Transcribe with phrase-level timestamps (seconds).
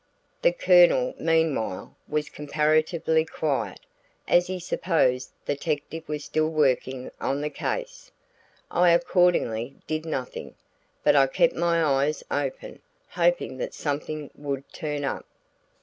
[0.41, 3.79] The Colonel, meanwhile, was comparatively quiet,
[4.27, 8.09] as he supposed the detective was still working on the case.
[8.71, 10.55] I accordingly did nothing,
[11.03, 15.27] but I kept my eyes open, hoping that something would turn up.